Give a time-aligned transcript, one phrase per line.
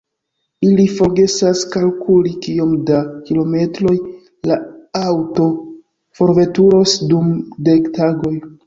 [0.67, 3.95] Ili forgesas kalkuli kiom da kilometroj
[4.53, 4.59] la
[5.03, 5.49] aŭto
[6.23, 7.33] forveturos dum
[7.71, 8.39] dek tagoj.